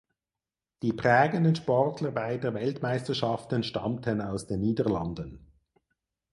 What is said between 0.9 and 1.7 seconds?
prägenden